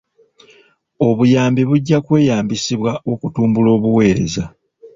Obuyambi 1.07 1.61
bujja 1.69 1.97
kweyambisibwa 2.05 2.91
okutumbula 3.11 3.69
obuweereza. 3.77 4.43